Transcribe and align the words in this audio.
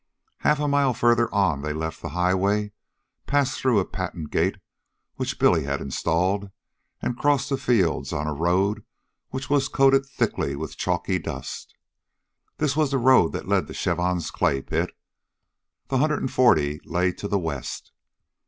Half 0.39 0.59
a 0.59 0.67
mile 0.67 0.95
farther 0.95 1.31
on, 1.31 1.61
they 1.61 1.73
left 1.73 2.01
the 2.01 2.09
highway, 2.09 2.71
passed 3.27 3.59
through 3.59 3.77
a 3.77 3.85
patent 3.85 4.31
gate 4.31 4.55
which 5.17 5.37
Billy 5.37 5.65
had 5.65 5.79
installed, 5.79 6.49
and 7.03 7.15
crossed 7.19 7.49
the 7.49 7.55
fields 7.57 8.11
on 8.11 8.25
a 8.25 8.33
road 8.33 8.83
which 9.29 9.47
was 9.47 9.67
coated 9.67 10.07
thick 10.07 10.37
with 10.39 10.75
chalky 10.75 11.19
dust. 11.19 11.75
This 12.57 12.75
was 12.75 12.89
the 12.89 12.97
road 12.97 13.31
that 13.33 13.47
led 13.47 13.67
to 13.67 13.73
Chavon's 13.73 14.31
clay 14.31 14.63
pit. 14.63 14.89
The 15.89 15.99
hundred 15.99 16.21
and 16.21 16.31
forty 16.33 16.79
lay 16.83 17.11
to 17.11 17.27
the 17.27 17.37
west. 17.37 17.91